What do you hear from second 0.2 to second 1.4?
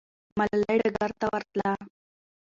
ملالۍ ډګر ته